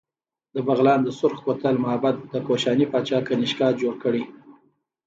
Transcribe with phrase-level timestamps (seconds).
[0.53, 4.23] د بغلان د سورخ کوتل معبد د کوشاني پاچا کنیشکا جوړ کړی